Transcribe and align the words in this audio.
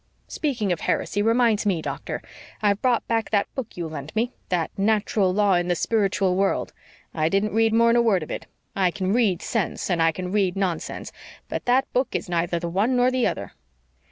Speaking 0.27 0.71
of 0.71 0.79
heresy, 0.79 1.21
reminds 1.21 1.63
me, 1.63 1.79
doctor 1.79 2.23
I've 2.59 2.81
brought 2.81 3.07
back 3.07 3.29
that 3.29 3.53
book 3.53 3.77
you 3.77 3.87
lent 3.87 4.15
me 4.15 4.33
that 4.49 4.71
Natural 4.75 5.31
Law 5.31 5.53
in 5.53 5.67
the 5.67 5.75
Spiritual 5.75 6.35
World 6.35 6.73
I 7.13 7.29
didn't 7.29 7.53
read 7.53 7.71
more'n 7.71 7.95
a 7.95 8.03
third 8.03 8.23
of 8.23 8.31
it. 8.31 8.47
I 8.75 8.89
can 8.89 9.13
read 9.13 9.43
sense, 9.43 9.91
and 9.91 10.01
I 10.01 10.11
can 10.11 10.31
read 10.31 10.55
nonsense, 10.57 11.11
but 11.47 11.65
that 11.65 11.85
book 11.93 12.15
is 12.15 12.27
neither 12.27 12.57
the 12.57 12.67
one 12.67 12.95
nor 12.95 13.11
the 13.11 13.27
other." 13.27 13.53